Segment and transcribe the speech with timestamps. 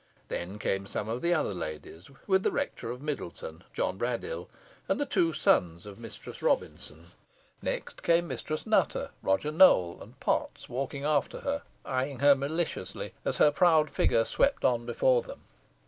[0.29, 4.47] Then came some of the other ladies, with the Rector of Middleton, John Braddyll,
[4.89, 7.09] and the two sons of Mistress Robinson.
[7.61, 13.37] Next came Mistress Nutter, Roger Nowell and Potts walking after her, eyeing her maliciously, as
[13.37, 15.41] her proud figure swept on before them.